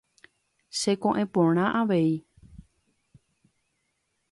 Cheko'ẽ 0.79 1.27
porã 1.33 1.65
avei. 1.79 2.11